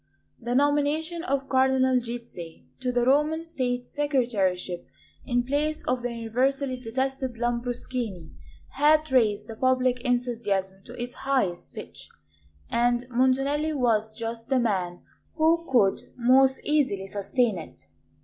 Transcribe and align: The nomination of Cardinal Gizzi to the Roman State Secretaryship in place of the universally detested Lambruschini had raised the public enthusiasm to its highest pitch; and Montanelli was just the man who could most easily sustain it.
The 0.39 0.55
nomination 0.55 1.21
of 1.23 1.47
Cardinal 1.47 1.99
Gizzi 1.99 2.65
to 2.79 2.91
the 2.91 3.05
Roman 3.05 3.45
State 3.45 3.85
Secretaryship 3.85 4.87
in 5.27 5.43
place 5.43 5.83
of 5.83 6.01
the 6.01 6.11
universally 6.11 6.75
detested 6.77 7.37
Lambruschini 7.37 8.31
had 8.71 9.11
raised 9.11 9.47
the 9.47 9.55
public 9.55 10.01
enthusiasm 10.03 10.81
to 10.85 10.99
its 10.99 11.13
highest 11.13 11.75
pitch; 11.75 12.09
and 12.67 13.05
Montanelli 13.11 13.73
was 13.73 14.15
just 14.15 14.49
the 14.49 14.59
man 14.59 15.03
who 15.35 15.69
could 15.71 16.11
most 16.17 16.61
easily 16.63 17.05
sustain 17.05 17.59
it. 17.59 17.85